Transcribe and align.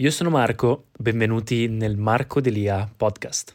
Io 0.00 0.10
sono 0.10 0.28
Marco, 0.28 0.88
benvenuti 0.98 1.68
nel 1.68 1.96
Marco 1.96 2.42
Delia 2.42 2.86
podcast. 2.94 3.54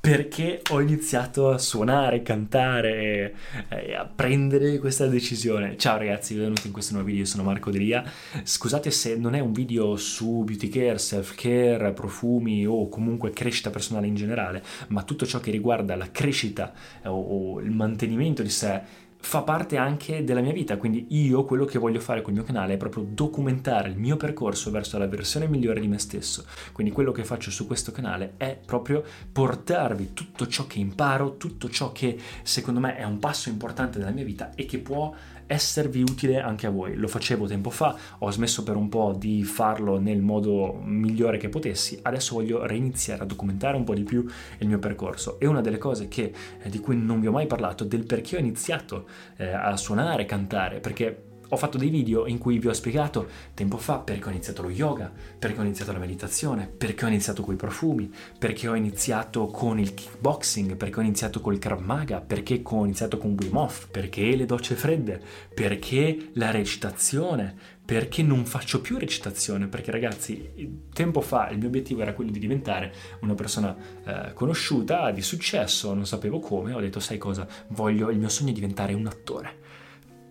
Perché 0.00 0.62
ho 0.70 0.80
iniziato 0.80 1.50
a 1.50 1.58
suonare, 1.58 2.22
cantare 2.22 3.34
e 3.68 3.94
a 3.94 4.06
prendere 4.06 4.78
questa 4.78 5.06
decisione? 5.06 5.76
Ciao 5.76 5.98
ragazzi, 5.98 6.32
benvenuti 6.32 6.68
in 6.68 6.72
questo 6.72 6.94
nuovo 6.94 7.08
video, 7.08 7.26
sono 7.26 7.42
Marco 7.42 7.70
Delia. 7.70 8.02
Scusate 8.42 8.90
se 8.90 9.18
non 9.18 9.34
è 9.34 9.40
un 9.40 9.52
video 9.52 9.96
su 9.96 10.44
beauty 10.44 10.70
care, 10.70 10.96
self 10.96 11.34
care, 11.34 11.92
profumi 11.92 12.64
o 12.64 12.88
comunque 12.88 13.28
crescita 13.32 13.68
personale 13.68 14.06
in 14.06 14.14
generale, 14.14 14.62
ma 14.88 15.02
tutto 15.02 15.26
ciò 15.26 15.40
che 15.40 15.50
riguarda 15.50 15.94
la 15.94 16.10
crescita 16.10 16.72
o, 17.02 17.10
o 17.10 17.60
il 17.60 17.70
mantenimento 17.70 18.40
di 18.42 18.48
sé 18.48 19.08
fa 19.20 19.42
parte 19.42 19.76
anche 19.76 20.24
della 20.24 20.40
mia 20.40 20.52
vita, 20.52 20.76
quindi 20.76 21.06
io 21.10 21.44
quello 21.44 21.64
che 21.64 21.78
voglio 21.78 22.00
fare 22.00 22.22
col 22.22 22.32
mio 22.32 22.42
canale 22.42 22.74
è 22.74 22.76
proprio 22.76 23.06
documentare 23.08 23.88
il 23.88 23.96
mio 23.96 24.16
percorso 24.16 24.70
verso 24.70 24.98
la 24.98 25.06
versione 25.06 25.46
migliore 25.46 25.80
di 25.80 25.88
me 25.88 25.98
stesso. 25.98 26.44
Quindi 26.72 26.92
quello 26.92 27.12
che 27.12 27.24
faccio 27.24 27.50
su 27.50 27.66
questo 27.66 27.92
canale 27.92 28.34
è 28.36 28.58
proprio 28.64 29.04
portarvi 29.30 30.12
tutto 30.14 30.46
ciò 30.46 30.66
che 30.66 30.78
imparo, 30.78 31.36
tutto 31.36 31.68
ciò 31.68 31.92
che 31.92 32.18
secondo 32.42 32.80
me 32.80 32.96
è 32.96 33.04
un 33.04 33.18
passo 33.18 33.48
importante 33.48 33.98
della 33.98 34.10
mia 34.10 34.24
vita 34.24 34.52
e 34.54 34.64
che 34.64 34.78
può 34.78 35.14
esservi 35.50 36.02
utile 36.02 36.40
anche 36.40 36.68
a 36.68 36.70
voi. 36.70 36.94
Lo 36.94 37.08
facevo 37.08 37.48
tempo 37.48 37.70
fa, 37.70 37.96
ho 38.18 38.30
smesso 38.30 38.62
per 38.62 38.76
un 38.76 38.88
po' 38.88 39.14
di 39.18 39.42
farlo 39.42 39.98
nel 39.98 40.20
modo 40.20 40.80
migliore 40.84 41.38
che 41.38 41.48
potessi, 41.48 41.98
adesso 42.02 42.36
voglio 42.36 42.64
reiniziare 42.64 43.22
a 43.22 43.26
documentare 43.26 43.76
un 43.76 43.82
po' 43.82 43.94
di 43.94 44.04
più 44.04 44.24
il 44.58 44.68
mio 44.68 44.78
percorso. 44.78 45.40
E 45.40 45.46
una 45.46 45.60
delle 45.60 45.78
cose 45.78 46.06
che, 46.06 46.32
eh, 46.62 46.68
di 46.70 46.78
cui 46.78 46.96
non 46.96 47.20
vi 47.20 47.26
ho 47.26 47.32
mai 47.32 47.48
parlato, 47.48 47.84
del 47.84 48.04
perché 48.04 48.36
ho 48.36 48.38
iniziato 48.38 49.08
eh, 49.36 49.48
a 49.48 49.76
suonare, 49.76 50.24
cantare, 50.24 50.78
perché 50.78 51.29
ho 51.52 51.56
fatto 51.56 51.78
dei 51.78 51.88
video 51.88 52.26
in 52.26 52.38
cui 52.38 52.58
vi 52.58 52.68
ho 52.68 52.72
spiegato 52.72 53.28
tempo 53.54 53.76
fa 53.76 53.98
perché 53.98 54.28
ho 54.28 54.30
iniziato 54.30 54.62
lo 54.62 54.70
yoga, 54.70 55.12
perché 55.38 55.58
ho 55.58 55.64
iniziato 55.64 55.92
la 55.92 55.98
meditazione, 55.98 56.66
perché 56.66 57.04
ho 57.04 57.08
iniziato 57.08 57.42
con 57.42 57.54
i 57.54 57.56
profumi, 57.56 58.10
perché 58.38 58.68
ho 58.68 58.74
iniziato 58.74 59.46
con 59.46 59.78
il 59.78 59.92
kickboxing, 59.94 60.76
perché 60.76 61.00
ho 61.00 61.02
iniziato 61.02 61.40
col 61.40 61.58
Krav 61.58 61.80
Maga, 61.80 62.20
perché 62.20 62.60
ho 62.62 62.84
iniziato 62.84 63.18
con 63.18 63.36
Wim 63.38 63.56
Hof, 63.56 63.88
perché 63.90 64.36
le 64.36 64.46
docce 64.46 64.76
fredde, 64.76 65.20
perché 65.52 66.30
la 66.34 66.50
recitazione, 66.50 67.78
perché 67.84 68.22
non 68.22 68.44
faccio 68.46 68.80
più 68.80 68.98
recitazione, 68.98 69.66
perché 69.66 69.90
ragazzi, 69.90 70.86
tempo 70.92 71.20
fa 71.20 71.48
il 71.48 71.58
mio 71.58 71.66
obiettivo 71.66 72.02
era 72.02 72.12
quello 72.12 72.30
di 72.30 72.38
diventare 72.38 72.94
una 73.22 73.34
persona 73.34 73.76
eh, 74.04 74.32
conosciuta, 74.32 75.10
di 75.10 75.22
successo, 75.22 75.92
non 75.92 76.06
sapevo 76.06 76.38
come, 76.38 76.72
ho 76.72 76.80
detto 76.80 77.00
sai 77.00 77.18
cosa, 77.18 77.48
voglio, 77.70 78.10
il 78.10 78.18
mio 78.18 78.28
sogno 78.28 78.50
è 78.50 78.54
diventare 78.54 78.92
un 78.92 79.08
attore. 79.08 79.59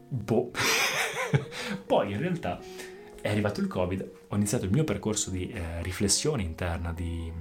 Boh. 0.09 0.51
Poi 1.85 2.11
in 2.11 2.19
realtà 2.19 2.59
è 3.21 3.29
arrivato 3.29 3.61
il 3.61 3.67
Covid, 3.67 4.11
ho 4.27 4.35
iniziato 4.35 4.65
il 4.65 4.71
mio 4.71 4.83
percorso 4.83 5.29
di 5.29 5.49
eh, 5.49 5.81
riflessione 5.83 6.41
interna, 6.41 6.91
di, 6.91 7.31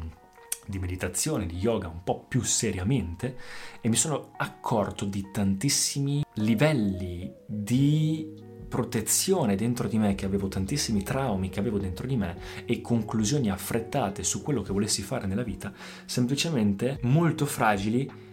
di 0.66 0.78
meditazione, 0.78 1.46
di 1.46 1.56
yoga 1.56 1.88
un 1.88 2.02
po' 2.04 2.24
più 2.26 2.42
seriamente 2.42 3.36
e 3.80 3.88
mi 3.88 3.96
sono 3.96 4.32
accorto 4.36 5.04
di 5.04 5.30
tantissimi 5.32 6.24
livelli 6.34 7.32
di 7.46 8.46
protezione 8.68 9.56
dentro 9.56 9.88
di 9.88 9.98
me, 9.98 10.14
che 10.14 10.26
avevo 10.26 10.48
tantissimi 10.48 11.02
traumi 11.02 11.48
che 11.48 11.58
avevo 11.58 11.78
dentro 11.78 12.06
di 12.06 12.16
me 12.16 12.36
e 12.66 12.82
conclusioni 12.82 13.50
affrettate 13.50 14.22
su 14.22 14.42
quello 14.42 14.60
che 14.60 14.72
volessi 14.72 15.00
fare 15.02 15.26
nella 15.26 15.42
vita, 15.42 15.72
semplicemente 16.04 16.98
molto 17.02 17.46
fragili 17.46 18.27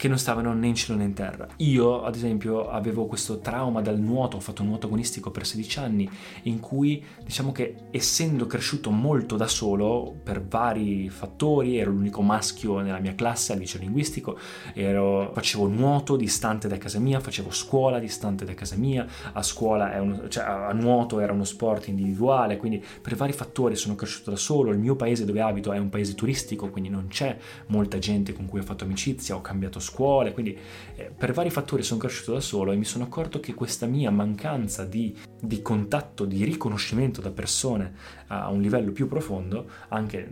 che 0.00 0.08
non 0.08 0.16
stavano 0.16 0.54
né 0.54 0.66
in 0.66 0.74
cielo 0.74 0.96
né 0.96 1.04
in 1.04 1.12
terra. 1.12 1.46
Io, 1.56 2.04
ad 2.04 2.14
esempio, 2.14 2.70
avevo 2.70 3.04
questo 3.04 3.40
trauma 3.40 3.82
dal 3.82 3.98
nuoto, 3.98 4.38
ho 4.38 4.40
fatto 4.40 4.62
nuoto 4.62 4.86
agonistico 4.86 5.30
per 5.30 5.44
16 5.44 5.78
anni, 5.78 6.10
in 6.44 6.58
cui 6.58 7.04
diciamo 7.22 7.52
che 7.52 7.74
essendo 7.90 8.46
cresciuto 8.46 8.90
molto 8.90 9.36
da 9.36 9.46
solo 9.46 10.18
per 10.22 10.42
vari 10.42 11.10
fattori, 11.10 11.76
ero 11.76 11.90
l'unico 11.90 12.22
maschio 12.22 12.80
nella 12.80 12.98
mia 12.98 13.14
classe 13.14 13.52
al 13.52 13.58
liceo 13.58 13.78
linguistico, 13.78 14.38
ero, 14.72 15.32
facevo 15.34 15.68
nuoto 15.68 16.16
distante 16.16 16.66
da 16.66 16.78
casa 16.78 16.98
mia, 16.98 17.20
facevo 17.20 17.50
scuola 17.50 17.98
distante 17.98 18.46
da 18.46 18.54
casa 18.54 18.76
mia, 18.76 19.06
a 19.34 19.42
scuola, 19.42 20.00
uno, 20.00 20.28
cioè 20.28 20.44
a 20.44 20.72
nuoto 20.72 21.20
era 21.20 21.34
uno 21.34 21.44
sport 21.44 21.88
individuale, 21.88 22.56
quindi 22.56 22.82
per 23.02 23.16
vari 23.16 23.34
fattori 23.34 23.76
sono 23.76 23.96
cresciuto 23.96 24.30
da 24.30 24.36
solo, 24.36 24.70
il 24.70 24.78
mio 24.78 24.96
paese 24.96 25.26
dove 25.26 25.42
abito 25.42 25.72
è 25.72 25.78
un 25.78 25.90
paese 25.90 26.14
turistico, 26.14 26.70
quindi 26.70 26.88
non 26.88 27.08
c'è 27.08 27.36
molta 27.66 27.98
gente 27.98 28.32
con 28.32 28.46
cui 28.46 28.60
ho 28.60 28.62
fatto 28.62 28.84
amicizia, 28.84 29.36
ho 29.36 29.42
cambiato 29.42 29.78
scuola, 29.78 29.89
scuole, 29.90 30.32
quindi 30.32 30.56
eh, 30.94 31.10
per 31.16 31.32
vari 31.32 31.50
fattori 31.50 31.82
sono 31.82 31.98
cresciuto 31.98 32.32
da 32.32 32.40
solo 32.40 32.72
e 32.72 32.76
mi 32.76 32.84
sono 32.84 33.04
accorto 33.04 33.40
che 33.40 33.54
questa 33.54 33.86
mia 33.86 34.10
mancanza 34.10 34.84
di, 34.84 35.14
di 35.40 35.60
contatto, 35.62 36.24
di 36.24 36.44
riconoscimento 36.44 37.20
da 37.20 37.30
persone 37.30 37.92
a 38.28 38.48
un 38.50 38.60
livello 38.60 38.92
più 38.92 39.08
profondo, 39.08 39.68
anche 39.88 40.28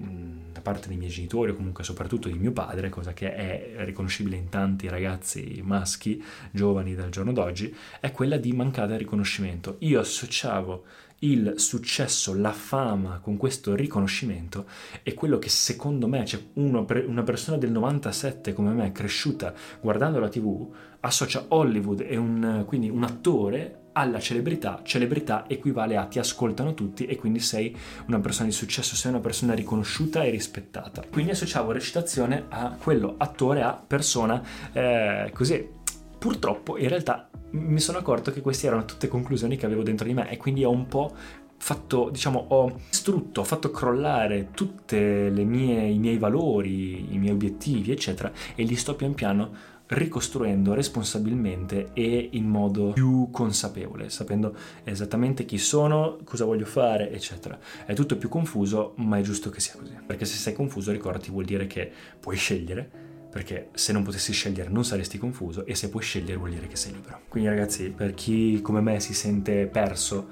da 0.52 0.60
parte 0.60 0.88
dei 0.88 0.96
miei 0.96 1.10
genitori 1.10 1.50
o 1.50 1.54
comunque 1.54 1.82
soprattutto 1.82 2.28
di 2.28 2.38
mio 2.38 2.52
padre, 2.52 2.88
cosa 2.88 3.12
che 3.12 3.34
è 3.34 3.74
riconoscibile 3.78 4.36
in 4.36 4.48
tanti 4.48 4.88
ragazzi 4.88 5.60
maschi 5.64 6.22
giovani 6.50 6.94
del 6.94 7.10
giorno 7.10 7.32
d'oggi, 7.32 7.74
è 8.00 8.12
quella 8.12 8.36
di 8.36 8.52
mancare 8.52 8.96
riconoscimento. 8.96 9.76
Io 9.80 10.00
associavo 10.00 10.84
il 11.20 11.54
successo, 11.56 12.34
la 12.34 12.52
fama 12.52 13.18
con 13.20 13.36
questo 13.36 13.74
riconoscimento 13.74 14.66
è 15.02 15.14
quello 15.14 15.38
che 15.38 15.48
secondo 15.48 16.06
me, 16.06 16.24
cioè 16.24 16.40
uno, 16.54 16.86
una 17.06 17.22
persona 17.22 17.56
del 17.56 17.72
97 17.72 18.52
come 18.52 18.72
me, 18.72 18.92
cresciuta 18.92 19.52
guardando 19.80 20.20
la 20.20 20.28
tv, 20.28 20.72
associa 21.00 21.46
Hollywood 21.48 22.04
e 22.06 22.16
un, 22.16 22.64
quindi 22.66 22.88
un 22.88 23.02
attore 23.02 23.86
alla 23.92 24.20
celebrità, 24.20 24.80
celebrità 24.84 25.44
equivale 25.48 25.96
a 25.96 26.04
ti 26.04 26.20
ascoltano 26.20 26.72
tutti 26.72 27.06
e 27.06 27.16
quindi 27.16 27.40
sei 27.40 27.76
una 28.06 28.20
persona 28.20 28.48
di 28.48 28.54
successo, 28.54 28.94
sei 28.94 29.10
una 29.10 29.20
persona 29.20 29.54
riconosciuta 29.54 30.22
e 30.22 30.30
rispettata. 30.30 31.02
Quindi 31.10 31.32
associavo 31.32 31.72
recitazione 31.72 32.44
a 32.48 32.76
quello 32.80 33.16
attore, 33.18 33.62
a 33.62 33.72
persona 33.72 34.40
eh, 34.72 35.30
così. 35.34 35.76
Purtroppo 36.18 36.76
in 36.76 36.88
realtà 36.88 37.30
mi 37.50 37.80
sono 37.80 37.98
accorto 37.98 38.32
che 38.32 38.40
queste 38.40 38.66
erano 38.66 38.84
tutte 38.84 39.08
conclusioni 39.08 39.56
che 39.56 39.66
avevo 39.66 39.82
dentro 39.82 40.06
di 40.06 40.14
me 40.14 40.30
e 40.30 40.36
quindi 40.36 40.64
ho 40.64 40.70
un 40.70 40.86
po' 40.86 41.14
fatto, 41.58 42.08
diciamo, 42.10 42.46
ho 42.48 42.78
distrutto, 42.88 43.40
ho 43.40 43.44
fatto 43.44 43.70
crollare 43.70 44.50
tutti 44.52 44.96
i 44.96 45.44
miei 45.44 46.18
valori, 46.18 47.12
i 47.12 47.18
miei 47.18 47.32
obiettivi, 47.32 47.90
eccetera, 47.90 48.32
e 48.54 48.62
li 48.62 48.76
sto 48.76 48.94
pian 48.94 49.14
piano 49.14 49.76
ricostruendo 49.88 50.74
responsabilmente 50.74 51.90
e 51.94 52.28
in 52.32 52.46
modo 52.46 52.92
più 52.92 53.30
consapevole, 53.30 54.10
sapendo 54.10 54.54
esattamente 54.84 55.46
chi 55.46 55.56
sono, 55.56 56.18
cosa 56.24 56.44
voglio 56.44 56.66
fare, 56.66 57.10
eccetera. 57.10 57.58
È 57.86 57.94
tutto 57.94 58.16
più 58.16 58.28
confuso, 58.28 58.92
ma 58.96 59.18
è 59.18 59.22
giusto 59.22 59.48
che 59.50 59.60
sia 59.60 59.74
così. 59.78 59.96
Perché 60.06 60.26
se 60.26 60.36
sei 60.36 60.52
confuso, 60.52 60.92
ricordati, 60.92 61.30
vuol 61.30 61.44
dire 61.44 61.66
che 61.66 61.90
puoi 62.20 62.36
scegliere 62.36 63.06
perché 63.30 63.68
se 63.74 63.92
non 63.92 64.02
potessi 64.02 64.32
scegliere 64.32 64.70
non 64.70 64.84
saresti 64.84 65.18
confuso 65.18 65.66
e 65.66 65.74
se 65.74 65.90
puoi 65.90 66.02
scegliere 66.02 66.36
vuol 66.36 66.50
dire 66.50 66.66
che 66.66 66.76
sei 66.76 66.92
libero. 66.92 67.20
Quindi 67.28 67.48
ragazzi, 67.48 67.90
per 67.90 68.14
chi 68.14 68.60
come 68.62 68.80
me 68.80 69.00
si 69.00 69.14
sente 69.14 69.66
perso, 69.66 70.28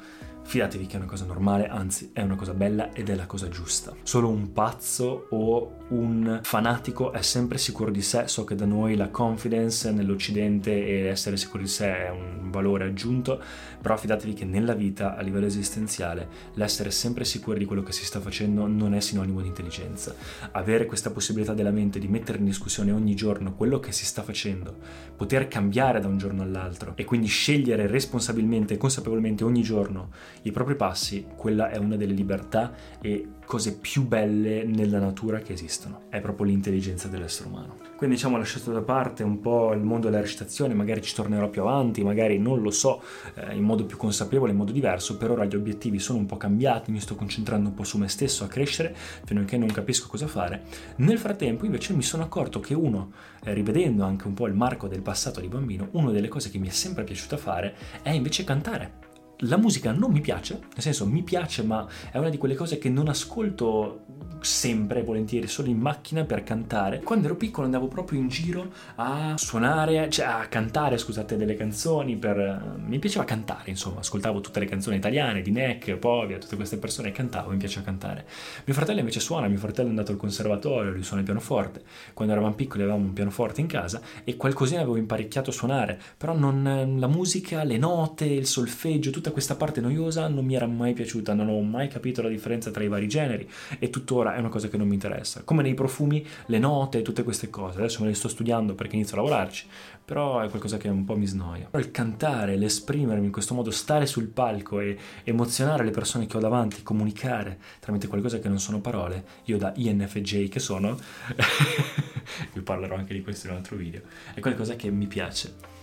fidatevi 0.47 0.87
che 0.87 0.95
è 0.95 0.99
una 0.99 1.09
cosa 1.09 1.25
normale, 1.25 1.67
anzi 1.67 2.11
è 2.13 2.23
una 2.23 2.37
cosa 2.37 2.55
bella 2.55 2.93
ed 2.93 3.11
è 3.11 3.17
la 3.17 3.27
cosa 3.27 3.49
giusta. 3.49 3.93
Solo 4.05 4.29
un 4.29 4.53
pazzo 4.53 5.27
o 5.31 5.79
un 5.89 6.41
fanatico 6.43 7.13
è 7.13 7.21
sempre 7.21 7.59
sicuro 7.59 7.91
di 7.91 8.01
sé, 8.01 8.29
so 8.29 8.45
che 8.45 8.55
da 8.55 8.65
noi 8.65 8.95
la 8.95 9.09
confidence 9.09 9.91
nell'Occidente 9.91 10.71
e 10.71 11.07
essere 11.07 11.37
sicuri 11.37 11.65
di 11.65 11.69
sé 11.69 12.07
è 12.07 12.11
un 12.11 12.51
valore 12.51 12.85
aggiunto, 12.85 13.43
però 13.83 13.97
fidatevi 13.97 14.35
che 14.35 14.45
nella 14.45 14.75
vita 14.75 15.17
a 15.17 15.21
livello 15.21 15.47
esistenziale 15.47 16.29
l'essere 16.55 16.91
sempre 16.93 17.25
sicuri 17.25 17.59
di 17.59 17.65
quello 17.65 17.83
che 17.83 17.93
si 17.93 18.05
sta 18.05 18.21
facendo 18.21 18.67
non 18.67 18.95
è 18.95 19.01
sinonimo 19.01 19.41
di 19.41 19.49
intelligenza. 19.49 20.15
Avere 20.53 20.87
questa 20.87 21.11
possibilità 21.11 21.55
della 21.55 21.71
mente 21.71 21.99
di 21.99 22.09
mettere 22.09 22.39
in 22.39 22.45
discussione 22.45 22.93
ogni 22.93 23.15
giorno 23.17 23.55
quello 23.55 23.81
che 23.81 23.91
si 23.91 24.05
sta 24.05 24.23
facendo, 24.23 24.77
poter 25.17 25.49
cambiare 25.49 26.01
da 26.01 26.07
un 26.07 26.19
giorno 26.19 26.43
all'altro 26.43 26.93
e 26.95 27.05
quindi 27.05 27.27
scegliere 27.27 27.87
responsabilmente 27.87 28.75
e 28.75 28.77
consapevolmente 28.77 29.45
ogni 29.45 29.63
giorno 29.63 30.11
i 30.43 30.53
propri 30.53 30.77
passi, 30.77 31.27
quella 31.37 31.71
è 31.71 31.77
una 31.77 31.97
delle 31.97 32.13
libertà 32.13 32.73
e 33.01 33.29
cose 33.45 33.77
più 33.77 34.07
belle 34.07 34.65
nella 34.65 34.99
natura 34.99 35.39
che 35.39 35.53
esistono. 35.53 36.03
È 36.09 36.21
proprio 36.21 36.47
l'intelligenza 36.47 37.09
dell'essere 37.09 37.49
umano. 37.49 37.87
Quindi 37.97 38.17
diciamo 38.17 38.37
ho 38.37 38.39
lasciato 38.39 38.73
da 38.73 38.83
parte 38.83 39.23
un 39.23 39.41
po' 39.41 39.73
il 39.73 39.81
mondo 39.81 40.09
della 40.11 40.21
recitazione, 40.21 40.75
magari 40.75 41.01
ci 41.01 41.15
tornerò 41.15 41.49
più 41.49 41.63
avanti, 41.63 42.05
magari 42.05 42.39
non 42.39 42.61
lo 42.61 42.71
so, 42.71 43.03
eh, 43.35 43.55
in 43.55 43.63
modo 43.63 43.87
più 43.87 43.97
consapevole, 43.97 44.51
in 44.51 44.59
modo 44.59 44.73
diverso, 44.73 45.17
per 45.17 45.31
ora 45.31 45.47
gli 45.47 45.55
obiettivi 45.55 45.99
sono 45.99 46.19
un 46.19 46.27
po' 46.27 46.37
cambiati, 46.37 46.91
mi 46.91 47.01
sto 47.01 47.15
concentrando 47.15 47.71
un 47.71 47.75
po' 47.75 47.85
su 47.85 47.97
me 47.97 48.09
stesso 48.09 48.45
a 48.45 48.49
crescere 48.49 48.95
fino 49.25 49.41
a 49.41 49.45
che 49.45 49.57
non 49.57 49.69
capisco 49.69 50.09
cosa 50.09 50.27
fare. 50.27 50.65
Nel 50.97 51.19
frattempo 51.19 51.65
invece 51.65 51.95
mi 51.95 52.03
sono 52.03 52.23
accorto 52.23 52.61
che 52.61 52.75
uno, 52.75 53.13
eh, 53.43 53.55
rivedendo 53.55 54.05
anche 54.05 54.27
un 54.27 54.35
po' 54.35 54.47
il 54.47 54.55
marco 54.55 54.89
del 54.89 55.01
passato 55.01 55.41
di 55.41 55.49
bambino, 55.49 55.89
una 55.93 56.11
delle 56.11 56.29
cose 56.29 56.51
che 56.51 56.59
mi 56.59 56.69
è 56.69 56.73
sempre 56.73 57.05
piaciuta 57.05 57.39
fare 57.39 57.75
è 58.03 58.11
invece 58.11 58.45
cantare 58.45 59.06
la 59.41 59.57
musica 59.57 59.93
non 59.93 60.13
mi 60.13 60.21
piace, 60.21 60.59
nel 60.59 60.83
senso 60.83 61.07
mi 61.07 61.23
piace, 61.23 61.63
ma 61.63 61.87
è 62.11 62.19
una 62.19 62.31
di 62.31 62.39
quelle 62.39 62.55
cose 62.55 62.79
che 62.79 62.89
non 62.89 63.09
ascolto 63.09 64.05
sempre, 64.41 65.03
volentieri, 65.03 65.47
solo 65.49 65.69
in 65.69 65.79
macchina 65.79 66.25
per 66.25 66.43
cantare. 66.43 67.01
Quando 67.01 67.27
ero 67.27 67.37
piccolo 67.37 67.67
andavo 67.67 67.89
proprio 67.89 68.21
in 68.21 68.29
giro 68.29 68.71
a 68.97 69.35
suonare, 69.37 70.09
cioè 70.09 70.27
a 70.27 70.47
cantare, 70.47 70.99
scusate, 70.99 71.37
delle 71.37 71.55
canzoni 71.55 72.17
per... 72.17 72.77
Mi 72.87 72.99
piaceva 72.99 73.25
cantare, 73.25 73.71
insomma, 73.71 74.01
ascoltavo 74.01 74.41
tutte 74.41 74.61
le 74.61 74.67
canzoni 74.67 74.97
italiane, 74.97 75.43
di 75.43 75.51
Neck, 75.51 75.97
Povia, 75.97 76.39
tutte 76.39 76.57
queste 76.57 76.77
persone 76.77 77.09
e 77.09 77.13
cantavo, 77.13 77.51
mi 77.51 77.57
piaceva 77.57 77.85
cantare. 77.85 78.27
Mio 78.65 78.75
fratello 78.75 79.01
invece 79.01 79.21
suona, 79.21 79.49
mio 79.49 79.59
fratello 79.59 79.89
è 79.89 79.91
andato 79.91 80.13
al 80.13 80.19
conservatorio, 80.19 80.93
lui 80.93 81.03
suona 81.03 81.21
il 81.21 81.27
pianoforte. 81.27 81.83
Quando 82.15 82.33
eravamo 82.33 82.55
piccoli 82.55 82.83
avevamo 82.83 83.05
un 83.05 83.13
pianoforte 83.13 83.61
in 83.61 83.67
casa 83.67 84.01
e 84.23 84.37
qualcosina 84.37 84.81
avevo 84.81 84.97
imparecchiato 84.97 85.51
a 85.51 85.53
suonare, 85.53 86.01
però 86.17 86.37
non, 86.37 86.97
la 86.99 87.09
musica, 87.09 87.65
le 87.65 87.79
note, 87.79 88.27
il 88.27 88.47
solfeggio, 88.47 89.11
tutta 89.27 89.33
questa 89.33 89.57
parte 89.57 89.81
noiosa 89.81 90.29
non 90.29 90.45
mi 90.45 90.55
era 90.55 90.67
mai 90.67 90.93
piaciuta, 90.93 91.35
non 91.35 91.49
ho 91.49 91.61
mai 91.61 91.89
capito 91.89 92.23
la 92.23 92.29
differenza 92.29 92.71
tra 92.71 92.85
i 92.85 92.89
vari 92.89 93.09
generi 93.09 93.49
e 93.81 93.91
tuttora 93.91 94.37
è 94.37 94.39
una 94.39 94.49
cosa 94.49 94.69
che 94.69 94.77
non 94.77 94.87
mi 94.87 94.95
interessa. 94.95 95.43
Come 95.43 95.63
nei 95.63 95.75
profumi, 95.75 96.25
le 96.47 96.59
note, 96.61 97.03
tutte 97.03 97.25
queste 97.25 97.51
cose. 97.51 97.79
Adesso 97.79 98.03
me 98.03 98.09
le 98.09 98.15
sto 98.15 98.29
studiando 98.29 98.77
perché 98.77 98.95
inizio 98.95 99.17
a 99.17 99.23
lavorarci, 99.23 99.67
però 100.05 100.41
è 100.41 100.49
qualcosa 100.49 100.77
che 100.77 100.89
un 100.89 101.05
po' 101.05 101.17
mi 101.17 101.27
snoia. 101.27 101.67
Però 101.69 101.83
il 101.83 101.91
cantare, 101.91 102.57
l'esprimermi 102.57 103.27
in 103.27 103.33
questo 103.33 103.55
modo, 103.55 103.73
stare 103.73 104.07
sul 104.07 104.29
palco 104.29 104.79
e 104.79 104.97
emozionare 105.25 105.85
le 105.85 105.91
persone 105.91 106.27
che 106.27 106.37
ho 106.37 106.41
davanti, 106.41 106.85
comunicare 106.85 107.59
tramite 107.81 108.07
qualcosa 108.07 108.39
che 108.39 108.49
non 108.49 108.61
sono 108.61 108.81
parole, 108.81 109.25
io 109.47 109.59
da 109.59 109.73
INFJ 109.75 110.49
che 110.49 110.61
sono, 110.61 110.97
vi 112.55 112.61
parlerò 112.61 112.95
anche 112.95 113.13
di 113.13 113.23
questo 113.23 113.47
in 113.47 113.55
un 113.55 113.59
altro 113.59 113.75
video, 113.75 114.03
è 114.35 114.41
qualcosa 114.41 114.77
che 114.77 114.89
mi 114.91 115.07
piace. 115.07 115.76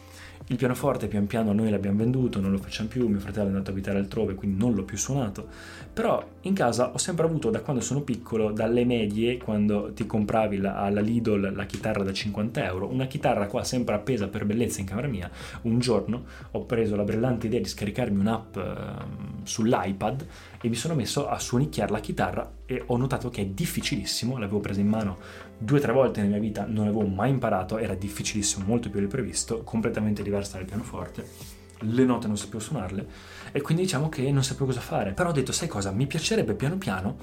Il 0.47 0.57
pianoforte 0.57 1.07
pian 1.07 1.25
piano 1.25 1.53
noi 1.53 1.69
l'abbiamo 1.69 1.99
venduto, 1.99 2.41
non 2.41 2.51
lo 2.51 2.57
facciamo 2.57 2.89
più, 2.89 3.07
mio 3.07 3.19
fratello 3.19 3.45
è 3.45 3.51
andato 3.51 3.69
a 3.69 3.73
abitare 3.73 3.97
altrove, 3.97 4.35
quindi 4.35 4.57
non 4.57 4.73
l'ho 4.73 4.83
più 4.83 4.97
suonato. 4.97 5.47
Però 5.93 6.21
in 6.41 6.53
casa 6.53 6.91
ho 6.91 6.97
sempre 6.97 7.25
avuto, 7.25 7.49
da 7.49 7.61
quando 7.61 7.81
sono 7.81 8.01
piccolo, 8.01 8.51
dalle 8.51 8.83
medie, 8.83 9.37
quando 9.37 9.93
ti 9.93 10.05
compravi 10.05 10.57
la, 10.57 10.75
alla 10.75 10.99
Lidl 10.99 11.53
la 11.55 11.65
chitarra 11.65 12.03
da 12.03 12.11
50 12.11 12.61
euro, 12.65 12.91
una 12.91 13.05
chitarra 13.05 13.47
qua 13.47 13.63
sempre 13.63 13.95
appesa 13.95 14.27
per 14.27 14.43
bellezza 14.45 14.81
in 14.81 14.85
camera 14.85 15.07
mia, 15.07 15.31
un 15.61 15.79
giorno 15.79 16.25
ho 16.51 16.65
preso 16.65 16.97
la 16.97 17.03
brillante 17.03 17.47
idea 17.47 17.61
di 17.61 17.67
scaricarmi 17.67 18.19
un'app 18.19 18.57
eh, 18.57 18.63
sull'iPad 19.43 20.25
e 20.61 20.67
mi 20.67 20.75
sono 20.75 20.93
messo 20.93 21.29
a 21.29 21.39
suonicchiare 21.39 21.91
la 21.91 21.99
chitarra 21.99 22.51
e 22.65 22.83
ho 22.85 22.97
notato 22.97 23.29
che 23.29 23.41
è 23.41 23.45
difficilissimo, 23.45 24.37
l'avevo 24.37 24.59
presa 24.59 24.81
in 24.81 24.87
mano 24.87 25.17
due 25.63 25.77
o 25.77 25.81
tre 25.81 25.93
volte 25.93 26.19
nella 26.21 26.33
mia 26.33 26.41
vita, 26.41 26.65
non 26.67 26.85
l'avevo 26.85 27.07
mai 27.07 27.29
imparato, 27.29 27.77
era 27.77 27.95
difficilissimo, 27.95 28.65
molto 28.65 28.89
più 28.89 28.99
del 28.99 29.07
previsto, 29.07 29.63
completamente 29.63 30.21
diversa 30.21 30.57
dal 30.57 30.65
pianoforte, 30.65 31.25
le 31.79 32.05
note 32.05 32.27
non 32.27 32.37
sapevo 32.37 32.59
suonarle 32.59 33.07
e 33.51 33.61
quindi 33.61 33.83
diciamo 33.83 34.09
che 34.09 34.29
non 34.31 34.43
sapevo 34.43 34.67
cosa 34.67 34.79
fare, 34.81 35.13
però 35.13 35.29
ho 35.29 35.33
detto 35.33 35.51
sai 35.51 35.67
cosa, 35.67 35.91
mi 35.91 36.07
piacerebbe 36.07 36.53
piano 36.53 36.77
piano, 36.77 37.17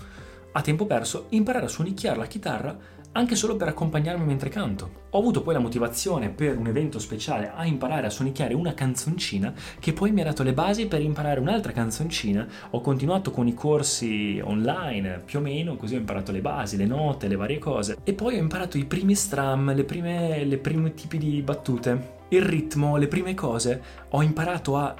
a 0.52 0.60
tempo 0.62 0.86
perso, 0.86 1.26
imparare 1.30 1.66
a 1.66 1.68
suonicchiare 1.68 2.18
la 2.18 2.26
chitarra 2.26 2.98
anche 3.12 3.34
solo 3.34 3.56
per 3.56 3.68
accompagnarmi 3.68 4.24
mentre 4.24 4.48
canto. 4.48 4.98
Ho 5.10 5.18
avuto 5.18 5.42
poi 5.42 5.54
la 5.54 5.60
motivazione 5.60 6.30
per 6.30 6.56
un 6.56 6.68
evento 6.68 7.00
speciale 7.00 7.50
a 7.52 7.66
imparare 7.66 8.06
a 8.06 8.10
suonicchiare 8.10 8.54
una 8.54 8.72
canzoncina 8.72 9.52
che 9.80 9.92
poi 9.92 10.12
mi 10.12 10.20
ha 10.20 10.24
dato 10.24 10.44
le 10.44 10.52
basi 10.52 10.86
per 10.86 11.00
imparare 11.00 11.40
un'altra 11.40 11.72
canzoncina. 11.72 12.46
Ho 12.70 12.80
continuato 12.80 13.32
con 13.32 13.48
i 13.48 13.54
corsi 13.54 14.40
online 14.42 15.22
più 15.24 15.40
o 15.40 15.42
meno, 15.42 15.76
così 15.76 15.96
ho 15.96 15.98
imparato 15.98 16.30
le 16.30 16.40
basi, 16.40 16.76
le 16.76 16.86
note, 16.86 17.26
le 17.26 17.36
varie 17.36 17.58
cose 17.58 17.98
e 18.04 18.12
poi 18.12 18.36
ho 18.36 18.40
imparato 18.40 18.78
i 18.78 18.84
primi 18.84 19.16
strum, 19.16 19.74
le 19.74 19.84
prime, 19.84 20.44
le 20.44 20.58
prime 20.58 20.94
tipi 20.94 21.18
di 21.18 21.42
battute, 21.42 22.18
il 22.28 22.42
ritmo, 22.42 22.96
le 22.96 23.08
prime 23.08 23.34
cose. 23.34 23.82
Ho 24.10 24.22
imparato 24.22 24.76
a 24.76 24.94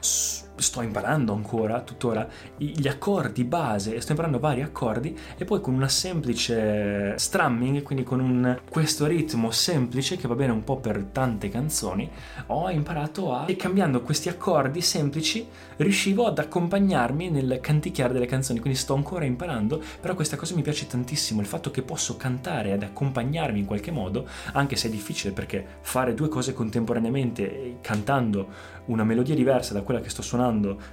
sto 0.62 0.83
imparando 0.83 1.33
ancora, 1.33 1.81
tuttora, 1.81 2.29
gli 2.57 2.89
accordi 2.89 3.45
base 3.45 4.01
sto 4.01 4.12
imparando 4.12 4.39
vari 4.39 4.62
accordi 4.62 5.17
e 5.37 5.45
poi 5.45 5.61
con 5.61 5.75
una 5.75 5.89
semplice 5.89 7.15
strumming, 7.17 7.83
quindi 7.83 8.05
con 8.05 8.21
un, 8.21 8.59
questo 8.69 9.07
ritmo 9.07 9.51
semplice 9.51 10.17
che 10.17 10.29
va 10.29 10.35
bene 10.35 10.53
un 10.53 10.65
po' 10.65 10.79
per 10.79 11.05
tante 11.12 11.49
canzoni, 11.49 12.09
ho 12.47 12.71
imparato 12.71 13.35
a... 13.35 13.47
e 13.47 13.57
cambiando 13.57 14.03
questi 14.03 14.29
accordi 14.29 14.81
semplici 14.81 15.47
riuscivo 15.77 16.27
ad 16.27 16.39
accompagnarmi 16.39 17.31
nel 17.31 17.59
canticchiare 17.61 18.13
delle 18.13 18.27
canzoni, 18.27 18.61
quindi 18.61 18.79
sto 18.79 18.95
ancora 18.95 19.25
imparando, 19.25 19.83
però 20.01 20.15
questa 20.15 20.37
cosa 20.37 20.55
mi 20.55 20.63
piace 20.63 20.87
tantissimo, 20.87 21.41
il 21.41 21.47
fatto 21.47 21.71
che 21.71 21.83
posso 21.83 22.17
cantare 22.17 22.73
ed 22.73 22.83
accompagnarmi 22.83 23.61
in 23.61 23.65
qualche 23.65 23.91
modo, 23.91 24.27
anche 24.53 24.77
se 24.77 24.89
è 24.89 24.91
difficile 24.91 25.33
perché 25.33 25.65
fare 25.81 26.15
due 26.15 26.29
cose 26.29 26.53
contemporaneamente 26.53 27.79
cantando 27.81 28.79
una 28.87 29.05
melodia 29.05 29.35
diversa 29.35 29.73
da 29.73 29.83
quella 29.83 30.01
che 30.01 30.09
sto 30.09 30.23
suonando, 30.23 30.41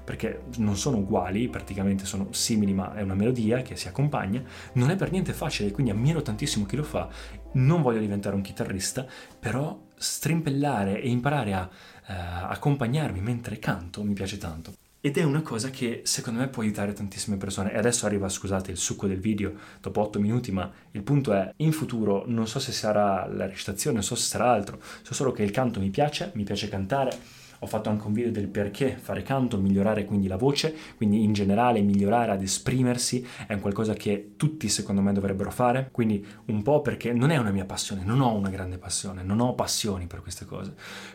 perché 0.04 0.44
non 0.58 0.78
sono 0.78 0.98
uguali, 0.98 1.48
praticamente 1.48 2.06
sono 2.06 2.28
simili, 2.32 2.74
ma 2.74 2.94
è 2.94 3.02
una 3.02 3.16
melodia 3.16 3.62
che 3.62 3.76
si 3.76 3.88
accompagna, 3.88 4.44
non 4.74 4.90
è 4.90 4.96
per 4.96 5.12
niente 5.12 5.34
facile, 5.34 5.72
quindi 5.72 5.92
ammiro 5.92 6.22
tantissimo 6.22 6.66
chi 6.66 6.76
lo 6.76 6.84
fa. 6.84 7.10
Non 7.54 7.82
voglio 7.82 8.00
diventare 8.00 8.36
un 8.36 8.42
chitarrista, 8.42 9.06
però 9.40 9.86
strimpellare 9.96 11.02
e 11.02 11.10
imparare 11.10 11.54
a 11.54 11.70
uh, 11.70 12.12
accompagnarmi 12.52 13.20
mentre 13.20 13.60
canto 13.60 14.04
mi 14.04 14.14
piace 14.14 14.38
tanto. 14.38 14.74
Ed 15.00 15.18
è 15.18 15.24
una 15.24 15.42
cosa 15.42 15.70
che 15.70 16.02
secondo 16.04 16.40
me 16.40 16.48
può 16.48 16.64
aiutare 16.64 16.92
tantissime 16.92 17.38
persone. 17.38 17.72
E 17.72 17.78
adesso 17.78 18.06
arriva, 18.06 18.28
scusate, 18.28 18.72
il 18.72 18.78
succo 18.78 19.08
del 19.08 19.20
video 19.20 19.54
dopo 19.80 20.02
8 20.02 20.20
minuti, 20.20 20.52
ma 20.52 20.70
il 20.92 21.04
punto 21.04 21.34
è, 21.34 21.54
in 21.58 21.72
futuro 21.72 22.24
non 22.28 22.48
so 22.48 22.60
se 22.60 22.72
sarà 22.72 23.28
la 23.28 23.46
recitazione, 23.46 23.98
non 23.98 24.06
so 24.06 24.16
se 24.16 24.28
sarà 24.28 24.52
altro, 24.52 24.82
so 25.04 25.14
solo 25.14 25.32
che 25.32 25.44
il 25.44 25.52
canto 25.52 25.80
mi 25.80 25.92
piace, 25.92 26.32
mi 26.36 26.44
piace 26.44 26.68
cantare 26.68 27.12
ho 27.60 27.66
fatto 27.66 27.90
anche 27.90 28.08
un 28.08 28.14
video 28.14 28.32
del 28.32 28.48
perché 28.48 28.98
fare 29.00 29.24
canto, 29.24 29.58
migliorare 29.58 30.06
quindi 30.06 30.28
la 30.28 30.38
voce, 30.38 30.76
quindi 30.96 31.24
in 31.24 31.34
generale 31.34 31.82
migliorare 31.82 32.32
ad 32.32 32.42
esprimersi 32.42 33.26
è 33.48 33.54
un 33.54 33.60
qualcosa 33.60 33.94
che 33.94 34.34
tutti 34.38 34.70
secondo 34.70 35.02
me 35.02 35.14
dovrebbero 35.14 35.52
fare, 35.52 35.90
quindi 35.92 36.26
un 36.46 36.62
po' 36.62 36.82
perché 36.82 37.14
non 37.14 37.32
è 37.32 37.38
una 37.38 37.52
mia 37.52 37.66
passione, 37.66 38.04
non 38.04 38.22
ho 38.22 38.34
una 38.34 38.50
grande 38.50 38.78
passione, 38.78 39.24
non 39.24 39.40
ho 39.40 39.54
passioni 39.54 40.08
per 40.08 40.22
queste 40.22 40.46
cose, 40.46 40.74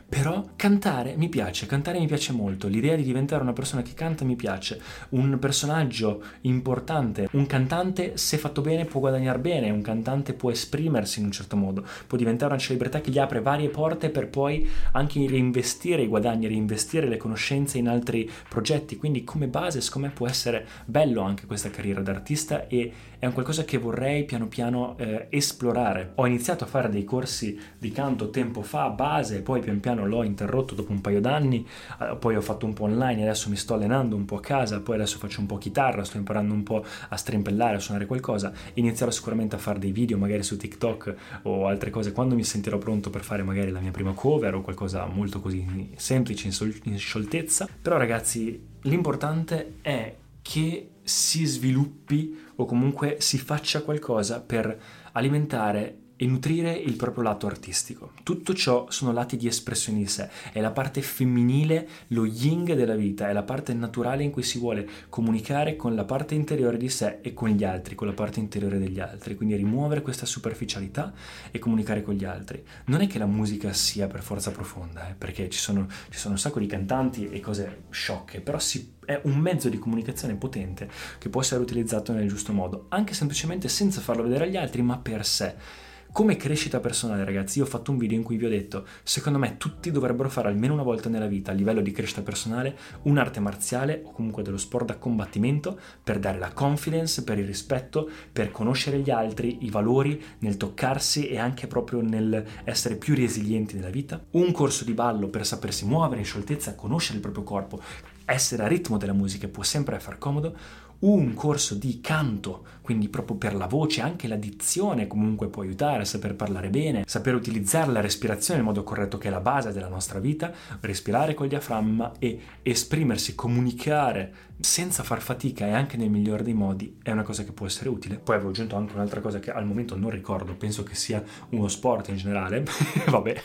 però 0.08 0.44
cantare 0.56 1.14
mi 1.16 1.28
piace, 1.28 1.66
cantare 1.66 1.98
mi 1.98 2.06
piace 2.06 2.32
molto, 2.32 2.68
l'idea 2.68 2.96
di 2.96 3.02
diventare 3.02 3.42
una 3.42 3.52
persona 3.52 3.82
che 3.82 3.94
canta 3.94 4.24
mi 4.24 4.36
piace, 4.36 4.80
un 5.10 5.38
personaggio 5.38 6.22
importante, 6.42 7.28
un 7.32 7.46
cantante 7.46 8.16
se 8.16 8.38
fatto 8.38 8.60
bene 8.60 8.84
può 8.84 9.00
guadagnare 9.00 9.38
bene, 9.38 9.70
un 9.70 9.82
cantante 9.82 10.34
può 10.34 10.50
esprimersi 10.50 11.20
in 11.20 11.26
un 11.26 11.32
certo 11.32 11.56
modo, 11.56 11.84
può 12.06 12.18
diventare 12.18 12.52
una 12.52 12.60
celebrità 12.60 13.00
che 13.00 13.10
gli 13.10 13.18
apre 13.18 13.40
varie 13.40 13.68
porte 13.68 14.10
per 14.10 14.28
poi 14.28 14.68
anche 14.92 15.26
reinvestire 15.26 16.02
i 16.02 16.08
guadagni 16.08 16.31
guadagni, 16.32 16.48
reinvestire 16.48 17.06
le 17.06 17.16
conoscenze 17.16 17.78
in 17.78 17.88
altri 17.88 18.28
progetti, 18.48 18.96
quindi 18.96 19.24
come 19.24 19.46
base 19.46 19.80
secondo 19.80 20.08
me 20.08 20.14
può 20.14 20.26
essere 20.26 20.66
bello 20.84 21.20
anche 21.22 21.46
questa 21.46 21.70
carriera 21.70 22.00
d'artista 22.00 22.66
e 22.66 22.92
è 23.22 23.26
un 23.26 23.34
qualcosa 23.34 23.64
che 23.64 23.78
vorrei 23.78 24.24
piano 24.24 24.48
piano 24.48 24.96
eh, 24.98 25.28
esplorare. 25.30 26.10
Ho 26.16 26.26
iniziato 26.26 26.64
a 26.64 26.66
fare 26.66 26.88
dei 26.88 27.04
corsi 27.04 27.56
di 27.78 27.92
canto 27.92 28.30
tempo 28.30 28.62
fa, 28.62 28.88
base, 28.88 29.42
poi 29.42 29.60
pian 29.60 29.78
piano 29.78 30.04
l'ho 30.04 30.24
interrotto 30.24 30.74
dopo 30.74 30.90
un 30.90 31.00
paio 31.00 31.20
d'anni, 31.20 31.64
eh, 32.00 32.16
poi 32.16 32.34
ho 32.34 32.40
fatto 32.40 32.66
un 32.66 32.72
po' 32.72 32.82
online, 32.82 33.22
adesso 33.22 33.48
mi 33.48 33.54
sto 33.54 33.74
allenando 33.74 34.16
un 34.16 34.24
po' 34.24 34.38
a 34.38 34.40
casa, 34.40 34.80
poi 34.80 34.96
adesso 34.96 35.18
faccio 35.18 35.38
un 35.38 35.46
po' 35.46 35.56
chitarra, 35.56 36.02
sto 36.02 36.16
imparando 36.16 36.52
un 36.52 36.64
po' 36.64 36.84
a 37.10 37.16
strimpellare, 37.16 37.76
a 37.76 37.78
suonare 37.78 38.06
qualcosa, 38.06 38.52
inizierò 38.74 39.12
sicuramente 39.12 39.54
a 39.54 39.58
fare 39.60 39.78
dei 39.78 39.92
video 39.92 40.18
magari 40.18 40.42
su 40.42 40.56
TikTok 40.56 41.14
o 41.42 41.68
altre 41.68 41.90
cose 41.90 42.10
quando 42.10 42.34
mi 42.34 42.42
sentirò 42.42 42.78
pronto 42.78 43.08
per 43.08 43.22
fare 43.22 43.44
magari 43.44 43.70
la 43.70 43.78
mia 43.78 43.92
prima 43.92 44.14
cover 44.14 44.56
o 44.56 44.62
qualcosa 44.62 45.06
molto 45.06 45.40
così 45.40 45.90
semplice, 45.94 46.21
in, 46.30 46.52
sol- 46.52 46.80
in 46.84 46.98
scioltezza. 46.98 47.68
Però 47.80 47.96
ragazzi, 47.96 48.60
l'importante 48.82 49.78
è 49.82 50.14
che 50.40 50.88
si 51.02 51.44
sviluppi 51.44 52.38
o 52.56 52.64
comunque 52.64 53.16
si 53.20 53.38
faccia 53.38 53.82
qualcosa 53.82 54.40
per 54.40 54.80
alimentare 55.12 55.96
e 56.22 56.26
nutrire 56.26 56.70
il 56.70 56.94
proprio 56.94 57.24
lato 57.24 57.48
artistico. 57.48 58.12
Tutto 58.22 58.54
ciò 58.54 58.86
sono 58.90 59.10
lati 59.10 59.36
di 59.36 59.48
espressione 59.48 59.98
di 59.98 60.06
sé, 60.06 60.30
è 60.52 60.60
la 60.60 60.70
parte 60.70 61.02
femminile, 61.02 61.88
lo 62.08 62.24
yin 62.24 62.62
della 62.62 62.94
vita, 62.94 63.28
è 63.28 63.32
la 63.32 63.42
parte 63.42 63.74
naturale 63.74 64.22
in 64.22 64.30
cui 64.30 64.44
si 64.44 64.60
vuole 64.60 64.88
comunicare 65.08 65.74
con 65.74 65.96
la 65.96 66.04
parte 66.04 66.36
interiore 66.36 66.76
di 66.76 66.88
sé 66.88 67.18
e 67.22 67.34
con 67.34 67.48
gli 67.48 67.64
altri, 67.64 67.96
con 67.96 68.06
la 68.06 68.12
parte 68.12 68.38
interiore 68.38 68.78
degli 68.78 69.00
altri, 69.00 69.34
quindi 69.34 69.56
rimuovere 69.56 70.00
questa 70.00 70.24
superficialità 70.24 71.12
e 71.50 71.58
comunicare 71.58 72.02
con 72.02 72.14
gli 72.14 72.24
altri. 72.24 72.62
Non 72.84 73.00
è 73.00 73.08
che 73.08 73.18
la 73.18 73.26
musica 73.26 73.72
sia 73.72 74.06
per 74.06 74.22
forza 74.22 74.52
profonda, 74.52 75.08
eh, 75.08 75.14
perché 75.14 75.50
ci 75.50 75.58
sono, 75.58 75.88
ci 76.08 76.18
sono 76.20 76.34
un 76.34 76.40
sacco 76.40 76.60
di 76.60 76.66
cantanti 76.66 77.30
e 77.30 77.40
cose 77.40 77.86
sciocche, 77.90 78.40
però 78.40 78.60
si, 78.60 78.92
è 79.04 79.20
un 79.24 79.38
mezzo 79.38 79.68
di 79.68 79.78
comunicazione 79.78 80.36
potente 80.36 80.88
che 81.18 81.28
può 81.28 81.40
essere 81.40 81.60
utilizzato 81.60 82.12
nel 82.12 82.28
giusto 82.28 82.52
modo, 82.52 82.86
anche 82.90 83.12
semplicemente 83.12 83.66
senza 83.68 84.00
farlo 84.00 84.22
vedere 84.22 84.44
agli 84.44 84.56
altri, 84.56 84.82
ma 84.82 84.98
per 84.98 85.26
sé. 85.26 85.90
Come 86.12 86.36
crescita 86.36 86.78
personale, 86.78 87.24
ragazzi, 87.24 87.56
io 87.56 87.64
ho 87.64 87.66
fatto 87.66 87.90
un 87.90 87.96
video 87.96 88.18
in 88.18 88.22
cui 88.22 88.36
vi 88.36 88.44
ho 88.44 88.50
detto, 88.50 88.84
secondo 89.02 89.38
me 89.38 89.56
tutti 89.56 89.90
dovrebbero 89.90 90.28
fare 90.28 90.48
almeno 90.48 90.74
una 90.74 90.82
volta 90.82 91.08
nella 91.08 91.26
vita 91.26 91.52
a 91.52 91.54
livello 91.54 91.80
di 91.80 91.90
crescita 91.90 92.20
personale 92.20 92.76
un'arte 93.04 93.40
marziale 93.40 94.02
o 94.04 94.12
comunque 94.12 94.42
dello 94.42 94.58
sport 94.58 94.84
da 94.84 94.98
combattimento 94.98 95.80
per 96.04 96.18
dare 96.18 96.38
la 96.38 96.52
confidence, 96.52 97.24
per 97.24 97.38
il 97.38 97.46
rispetto, 97.46 98.10
per 98.30 98.50
conoscere 98.50 98.98
gli 98.98 99.08
altri, 99.08 99.64
i 99.64 99.70
valori, 99.70 100.22
nel 100.40 100.58
toccarsi 100.58 101.28
e 101.28 101.38
anche 101.38 101.66
proprio 101.66 102.02
nel 102.02 102.44
essere 102.64 102.96
più 102.96 103.14
resilienti 103.14 103.76
nella 103.76 103.88
vita. 103.88 104.22
Un 104.32 104.52
corso 104.52 104.84
di 104.84 104.92
ballo 104.92 105.28
per 105.28 105.46
sapersi 105.46 105.86
muovere 105.86 106.20
in 106.20 106.26
scioltezza, 106.26 106.74
conoscere 106.74 107.16
il 107.16 107.22
proprio 107.22 107.42
corpo, 107.42 107.80
essere 108.26 108.64
a 108.64 108.66
ritmo 108.66 108.98
della 108.98 109.14
musica 109.14 109.48
può 109.48 109.62
sempre 109.62 109.98
far 109.98 110.18
comodo 110.18 110.54
un 111.02 111.34
corso 111.34 111.74
di 111.74 112.00
canto, 112.00 112.64
quindi 112.80 113.08
proprio 113.08 113.36
per 113.36 113.54
la 113.54 113.66
voce, 113.66 114.00
anche 114.00 114.28
la 114.28 114.36
dizione 114.36 115.06
comunque 115.06 115.48
può 115.48 115.62
aiutare 115.62 116.02
a 116.02 116.04
saper 116.04 116.34
parlare 116.34 116.70
bene, 116.70 117.04
saper 117.06 117.34
utilizzare 117.34 117.90
la 117.90 118.00
respirazione 118.00 118.60
in 118.60 118.66
modo 118.66 118.82
corretto 118.82 119.18
che 119.18 119.28
è 119.28 119.30
la 119.30 119.40
base 119.40 119.72
della 119.72 119.88
nostra 119.88 120.20
vita, 120.20 120.52
respirare 120.80 121.34
col 121.34 121.48
diaframma 121.48 122.12
e 122.18 122.40
esprimersi, 122.62 123.34
comunicare 123.34 124.50
senza 124.60 125.02
far 125.02 125.20
fatica 125.20 125.66
e 125.66 125.72
anche 125.72 125.96
nel 125.96 126.10
migliore 126.10 126.44
dei 126.44 126.54
modi 126.54 126.98
è 127.02 127.10
una 127.10 127.24
cosa 127.24 127.42
che 127.42 127.52
può 127.52 127.66
essere 127.66 127.88
utile. 127.88 128.16
Poi 128.16 128.36
avevo 128.36 128.50
aggiunto 128.50 128.76
anche 128.76 128.94
un'altra 128.94 129.20
cosa 129.20 129.40
che 129.40 129.50
al 129.50 129.66
momento 129.66 129.96
non 129.96 130.10
ricordo, 130.10 130.54
penso 130.54 130.84
che 130.84 130.94
sia 130.94 131.22
uno 131.50 131.66
sport 131.66 132.08
in 132.08 132.16
generale, 132.16 132.64
vabbè 133.08 133.42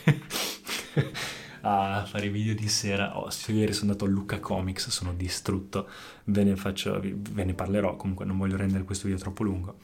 a 1.62 2.04
fare 2.04 2.28
video 2.28 2.54
di 2.54 2.68
sera. 2.68 3.18
Oh, 3.18 3.28
ieri 3.48 3.72
sono 3.72 3.92
andato 3.92 4.04
a 4.04 4.08
Luca 4.08 4.38
Comics, 4.40 4.88
sono 4.88 5.12
distrutto, 5.14 5.88
ve 6.24 6.44
ne, 6.44 6.56
faccio, 6.56 7.00
ve 7.00 7.44
ne 7.44 7.54
parlerò, 7.54 7.96
comunque 7.96 8.24
non 8.24 8.36
voglio 8.38 8.56
rendere 8.56 8.84
questo 8.84 9.06
video 9.06 9.20
troppo 9.20 9.42
lungo. 9.42 9.76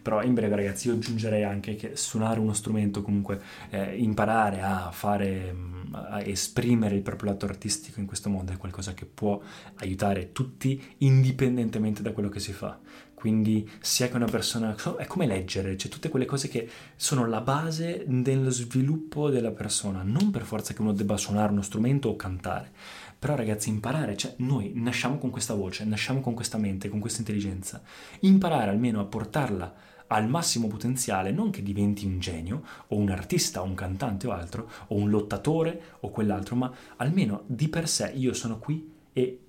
Però 0.00 0.22
in 0.22 0.34
breve 0.34 0.56
ragazzi 0.56 0.88
io 0.88 0.94
aggiungerei 0.94 1.44
anche 1.44 1.74
che 1.74 1.96
suonare 1.96 2.40
uno 2.40 2.52
strumento, 2.52 3.02
comunque 3.02 3.40
eh, 3.70 3.96
imparare 3.96 4.62
a 4.62 4.90
fare, 4.90 5.52
mm, 5.52 5.94
a 5.94 6.22
esprimere 6.22 6.96
il 6.96 7.02
proprio 7.02 7.30
lato 7.30 7.46
artistico 7.46 8.00
in 8.00 8.06
questo 8.06 8.28
modo 8.28 8.52
è 8.52 8.56
qualcosa 8.56 8.94
che 8.94 9.06
può 9.06 9.40
aiutare 9.76 10.32
tutti 10.32 10.82
indipendentemente 10.98 12.02
da 12.02 12.12
quello 12.12 12.28
che 12.28 12.40
si 12.40 12.52
fa. 12.52 12.78
Quindi 13.22 13.70
sia 13.78 14.08
che 14.08 14.16
una 14.16 14.26
persona... 14.26 14.74
è 14.98 15.06
come 15.06 15.28
leggere, 15.28 15.76
cioè 15.76 15.88
tutte 15.88 16.08
quelle 16.08 16.24
cose 16.24 16.48
che 16.48 16.68
sono 16.96 17.24
la 17.24 17.40
base 17.40 18.02
dello 18.04 18.50
sviluppo 18.50 19.30
della 19.30 19.52
persona, 19.52 20.02
non 20.02 20.32
per 20.32 20.42
forza 20.42 20.74
che 20.74 20.80
uno 20.80 20.92
debba 20.92 21.16
suonare 21.16 21.52
uno 21.52 21.62
strumento 21.62 22.08
o 22.08 22.16
cantare. 22.16 22.72
Però 23.16 23.36
ragazzi, 23.36 23.68
imparare, 23.68 24.16
cioè 24.16 24.34
noi 24.38 24.72
nasciamo 24.74 25.18
con 25.18 25.30
questa 25.30 25.54
voce, 25.54 25.84
nasciamo 25.84 26.20
con 26.20 26.34
questa 26.34 26.58
mente, 26.58 26.88
con 26.88 26.98
questa 26.98 27.20
intelligenza. 27.20 27.80
Imparare 28.22 28.72
almeno 28.72 28.98
a 28.98 29.04
portarla 29.04 29.72
al 30.08 30.28
massimo 30.28 30.66
potenziale, 30.66 31.30
non 31.30 31.50
che 31.50 31.62
diventi 31.62 32.04
un 32.04 32.18
genio 32.18 32.64
o 32.88 32.96
un 32.96 33.08
artista 33.08 33.62
o 33.62 33.64
un 33.66 33.74
cantante 33.74 34.26
o 34.26 34.32
altro, 34.32 34.68
o 34.88 34.96
un 34.96 35.10
lottatore 35.10 35.80
o 36.00 36.10
quell'altro, 36.10 36.56
ma 36.56 36.72
almeno 36.96 37.44
di 37.46 37.68
per 37.68 37.88
sé 37.88 38.10
io 38.16 38.32
sono 38.32 38.58
qui 38.58 38.90
e 39.12 39.41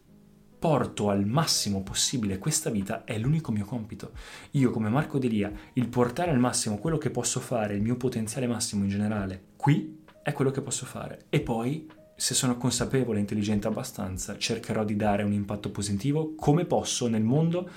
porto 0.64 1.10
al 1.10 1.26
massimo 1.26 1.84
possibile 1.84 2.38
questa 2.38 2.70
vita 2.70 3.04
è 3.04 3.18
l'unico 3.18 3.52
mio 3.52 3.66
compito. 3.66 4.12
Io 4.52 4.72
come 4.72 4.88
Marco 4.88 5.20
Delia, 5.20 5.52
il 5.74 5.90
portare 5.90 6.32
al 6.32 6.40
massimo 6.40 6.78
quello 6.78 6.98
che 6.98 7.10
posso 7.10 7.42
fare, 7.42 7.74
il 7.74 7.82
mio 7.82 7.98
potenziale 7.98 8.48
massimo 8.48 8.84
in 8.84 8.90
generale, 8.90 9.48
qui 9.58 10.06
è 10.24 10.32
quello 10.32 10.52
che 10.52 10.62
posso 10.62 10.86
fare. 10.86 11.26
E 11.28 11.42
poi, 11.42 11.86
se 12.16 12.34
sono 12.34 12.56
consapevole 12.56 13.18
e 13.18 13.20
intelligente 13.20 13.68
abbastanza, 13.68 14.38
cercherò 14.38 14.86
di 14.86 14.96
dare 14.96 15.24
un 15.24 15.34
impatto 15.34 15.70
positivo 15.70 16.34
come 16.34 16.64
posso 16.64 17.08
nel 17.08 17.24
mondo 17.24 17.70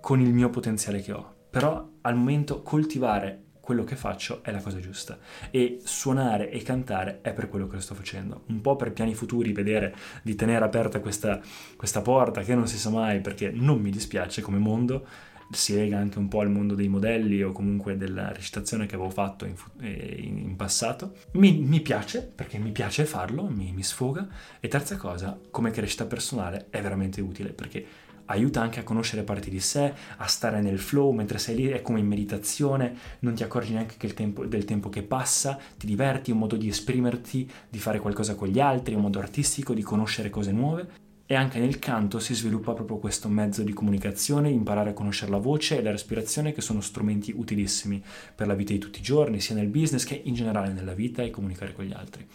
con 0.00 0.18
il 0.18 0.32
mio 0.32 0.48
potenziale 0.48 1.02
che 1.02 1.12
ho. 1.12 1.34
Però 1.50 1.86
al 2.00 2.16
momento 2.16 2.62
coltivare 2.62 3.42
quello 3.72 3.84
che 3.84 3.96
faccio 3.96 4.42
è 4.44 4.50
la 4.50 4.60
cosa 4.60 4.78
giusta 4.80 5.18
e 5.50 5.80
suonare 5.82 6.50
e 6.50 6.62
cantare 6.62 7.20
è 7.22 7.32
per 7.32 7.48
quello 7.48 7.66
che 7.66 7.76
lo 7.76 7.80
sto 7.80 7.94
facendo. 7.94 8.42
Un 8.48 8.60
po' 8.60 8.76
per 8.76 8.92
piani 8.92 9.14
futuri, 9.14 9.52
vedere 9.52 9.94
di 10.22 10.34
tenere 10.34 10.62
aperta 10.62 11.00
questa, 11.00 11.40
questa 11.74 12.02
porta 12.02 12.42
che 12.42 12.54
non 12.54 12.68
si 12.68 12.76
sa 12.76 12.90
mai 12.90 13.22
perché 13.22 13.50
non 13.50 13.80
mi 13.80 13.88
dispiace 13.88 14.42
come 14.42 14.58
mondo, 14.58 15.06
si 15.50 15.74
lega 15.74 15.96
anche 15.98 16.18
un 16.18 16.28
po' 16.28 16.40
al 16.40 16.50
mondo 16.50 16.74
dei 16.74 16.88
modelli 16.88 17.42
o 17.42 17.52
comunque 17.52 17.96
della 17.96 18.30
recitazione 18.30 18.84
che 18.84 18.94
avevo 18.94 19.10
fatto 19.10 19.46
in, 19.46 19.54
in 19.80 20.54
passato. 20.56 21.14
Mi, 21.32 21.52
mi, 21.58 21.80
piace 21.80 22.22
perché 22.22 22.58
mi 22.58 22.72
piace 22.72 23.06
farlo, 23.06 23.46
mi, 23.48 23.72
mi 23.72 23.82
sfoga. 23.82 24.28
E 24.60 24.68
terza 24.68 24.96
cosa, 24.96 25.38
come 25.50 25.70
crescita 25.70 26.04
personale 26.04 26.66
è 26.68 26.82
veramente 26.82 27.22
utile 27.22 27.52
perché 27.52 27.84
aiuta 28.32 28.60
anche 28.60 28.80
a 28.80 28.84
conoscere 28.84 29.22
parti 29.22 29.50
di 29.50 29.60
sé, 29.60 29.92
a 30.16 30.26
stare 30.26 30.60
nel 30.60 30.78
flow, 30.78 31.12
mentre 31.12 31.38
sei 31.38 31.56
lì 31.56 31.66
è 31.68 31.82
come 31.82 32.00
in 32.00 32.06
meditazione, 32.06 32.94
non 33.20 33.34
ti 33.34 33.42
accorgi 33.42 33.72
neanche 33.72 33.96
che 33.96 34.12
tempo, 34.12 34.44
del 34.44 34.64
tempo 34.64 34.88
che 34.88 35.02
passa, 35.02 35.58
ti 35.76 35.86
diverti, 35.86 36.30
è 36.30 36.34
un 36.34 36.40
modo 36.40 36.56
di 36.56 36.68
esprimerti, 36.68 37.50
di 37.68 37.78
fare 37.78 37.98
qualcosa 37.98 38.34
con 38.34 38.48
gli 38.48 38.60
altri, 38.60 38.94
un 38.94 39.02
modo 39.02 39.18
artistico 39.18 39.74
di 39.74 39.82
conoscere 39.82 40.30
cose 40.30 40.52
nuove 40.52 41.10
e 41.26 41.34
anche 41.34 41.58
nel 41.58 41.78
canto 41.78 42.18
si 42.18 42.34
sviluppa 42.34 42.72
proprio 42.72 42.98
questo 42.98 43.28
mezzo 43.28 43.62
di 43.62 43.72
comunicazione, 43.72 44.50
imparare 44.50 44.90
a 44.90 44.92
conoscere 44.92 45.30
la 45.30 45.38
voce 45.38 45.78
e 45.78 45.82
la 45.82 45.90
respirazione 45.90 46.52
che 46.52 46.60
sono 46.60 46.80
strumenti 46.80 47.32
utilissimi 47.34 48.02
per 48.34 48.46
la 48.46 48.54
vita 48.54 48.72
di 48.72 48.78
tutti 48.78 48.98
i 48.98 49.02
giorni, 49.02 49.40
sia 49.40 49.54
nel 49.54 49.68
business 49.68 50.04
che 50.04 50.20
in 50.24 50.34
generale 50.34 50.72
nella 50.72 50.94
vita 50.94 51.22
e 51.22 51.30
comunicare 51.30 51.72
con 51.72 51.84
gli 51.84 51.92
altri. 51.92 52.26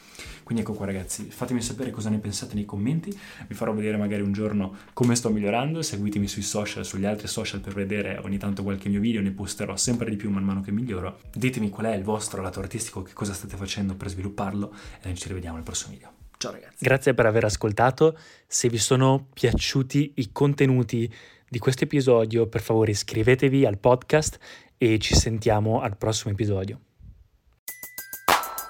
Quindi 0.43 0.63
ecco 0.63 0.73
qua 0.73 0.85
ragazzi, 0.85 1.25
fatemi 1.25 1.61
sapere 1.61 1.91
cosa 1.91 2.09
ne 2.09 2.19
pensate 2.19 2.55
nei 2.55 2.65
commenti, 2.65 3.15
vi 3.47 3.53
farò 3.53 3.73
vedere 3.73 3.97
magari 3.97 4.21
un 4.21 4.31
giorno 4.31 4.75
come 4.93 5.15
sto 5.15 5.29
migliorando, 5.29 5.81
seguitemi 5.81 6.27
sui 6.27 6.41
social, 6.41 6.85
sugli 6.85 7.05
altri 7.05 7.27
social 7.27 7.59
per 7.59 7.73
vedere 7.73 8.19
ogni 8.23 8.37
tanto 8.37 8.63
qualche 8.63 8.87
mio 8.87 9.01
video, 9.01 9.21
ne 9.21 9.31
posterò 9.31 9.75
sempre 9.75 10.09
di 10.09 10.15
più 10.15 10.29
man 10.29 10.43
mano 10.43 10.61
che 10.61 10.71
miglioro. 10.71 11.19
Ditemi 11.33 11.69
qual 11.69 11.87
è 11.87 11.95
il 11.95 12.03
vostro 12.03 12.41
lato 12.41 12.61
artistico, 12.61 13.01
che 13.01 13.13
cosa 13.13 13.33
state 13.33 13.57
facendo 13.57 13.95
per 13.95 14.09
svilupparlo 14.09 14.73
e 15.01 15.07
noi 15.07 15.17
ci 15.17 15.27
rivediamo 15.27 15.57
al 15.57 15.63
prossimo 15.63 15.93
video. 15.93 16.26
Ciao 16.37 16.51
ragazzi. 16.51 16.75
Grazie 16.79 17.13
per 17.13 17.25
aver 17.25 17.45
ascoltato. 17.45 18.17
Se 18.45 18.69
vi 18.69 18.77
sono 18.77 19.27
piaciuti 19.33 20.13
i 20.17 20.31
contenuti 20.31 21.11
di 21.49 21.59
questo 21.59 21.85
episodio, 21.85 22.47
per 22.47 22.61
favore 22.61 22.91
iscrivetevi 22.91 23.65
al 23.65 23.77
podcast 23.79 24.37
e 24.77 24.99
ci 24.99 25.15
sentiamo 25.15 25.81
al 25.81 25.97
prossimo 25.97 26.31
episodio. 26.31 26.79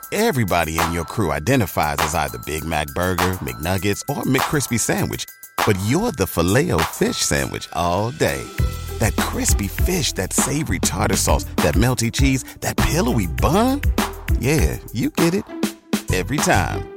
Everybody 0.10 0.80
in 0.80 0.94
your 0.94 1.06
crew 1.06 1.34
identifies 1.34 1.98
as 1.98 2.14
either 2.14 2.40
Big 2.46 2.64
Mac 2.64 2.90
burger, 2.94 3.38
McNuggets 3.42 4.02
or 4.08 4.24
McCrispy 4.24 4.78
sandwich, 4.78 5.26
but 5.66 5.76
you're 5.86 6.14
the 6.14 6.26
Filet-O-Fish 6.26 7.18
sandwich 7.18 7.68
all 7.74 8.12
day. 8.12 8.42
That 9.00 9.14
crispy 9.18 9.68
fish, 9.68 10.14
that 10.14 10.32
savory 10.32 10.80
tartar 10.80 11.18
sauce, 11.18 11.44
that 11.58 11.76
melty 11.76 12.10
cheese, 12.10 12.46
that 12.62 12.78
pillowy 12.78 13.28
bun? 13.28 13.82
Yeah, 14.40 14.78
you 14.94 15.10
get 15.10 15.34
it 15.34 15.44
every 16.14 16.38
time. 16.38 16.97